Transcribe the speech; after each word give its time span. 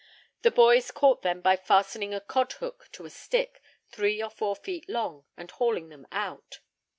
The 0.41 0.49
boys 0.49 0.89
caught 0.89 1.21
them 1.21 1.41
by 1.41 1.55
fastening 1.55 2.11
a 2.11 2.19
cod 2.19 2.53
hook 2.53 2.89
to 2.93 3.05
a 3.05 3.09
stick, 3.11 3.61
three 3.91 4.19
or 4.19 4.31
four 4.31 4.55
feet 4.55 4.89
long, 4.89 5.25
and 5.37 5.51
hauling 5.51 5.89
them 5.89 6.07
out. 6.11 6.61